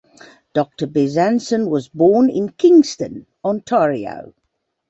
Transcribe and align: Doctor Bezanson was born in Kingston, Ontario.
Doctor 0.55 0.87
Bezanson 0.87 1.69
was 1.69 1.87
born 1.87 2.27
in 2.27 2.53
Kingston, 2.53 3.27
Ontario. 3.45 4.33